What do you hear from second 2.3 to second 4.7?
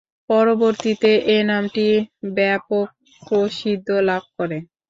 ব্যাপক প্রসিদ্ধি লাভ করে।